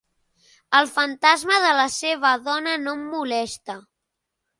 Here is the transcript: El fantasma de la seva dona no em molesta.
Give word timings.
El 0.77 0.87
fantasma 0.93 1.59
de 1.65 1.73
la 1.79 1.85
seva 1.95 2.31
dona 2.47 2.73
no 2.87 2.95
em 3.01 3.05
molesta. 3.11 3.77